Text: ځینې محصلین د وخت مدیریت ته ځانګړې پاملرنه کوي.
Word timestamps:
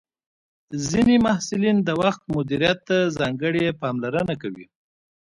ځینې 0.89 1.15
محصلین 1.25 1.77
د 1.83 1.89
وخت 2.01 2.21
مدیریت 2.35 2.79
ته 2.87 2.97
ځانګړې 3.17 3.77
پاملرنه 3.81 4.35
کوي. 4.41 4.65